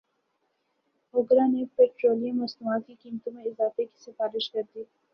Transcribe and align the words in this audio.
اوگرا 1.13 1.45
نے 1.47 1.63
پیٹرولیم 1.75 2.41
مصنوعات 2.43 2.87
کی 2.87 2.95
قیمتوں 2.95 3.33
میں 3.33 3.43
اضافے 3.43 3.85
کی 3.85 3.97
سفارش 4.01 4.49
کردی 4.51 4.83